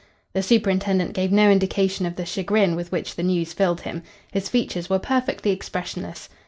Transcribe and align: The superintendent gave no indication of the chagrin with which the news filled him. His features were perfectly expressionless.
The 0.33 0.41
superintendent 0.41 1.13
gave 1.13 1.31
no 1.31 1.51
indication 1.51 2.07
of 2.07 2.15
the 2.15 2.25
chagrin 2.25 2.75
with 2.75 2.91
which 2.91 3.13
the 3.17 3.21
news 3.21 3.53
filled 3.53 3.81
him. 3.81 4.01
His 4.31 4.49
features 4.49 4.89
were 4.89 4.97
perfectly 4.97 5.51
expressionless. 5.51 6.27